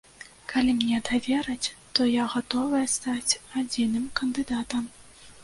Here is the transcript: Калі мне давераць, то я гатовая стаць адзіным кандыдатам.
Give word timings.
Калі 0.51 0.71
мне 0.77 1.01
давераць, 1.09 1.67
то 1.99 2.07
я 2.21 2.25
гатовая 2.33 2.83
стаць 2.95 3.37
адзіным 3.63 4.09
кандыдатам. 4.23 4.91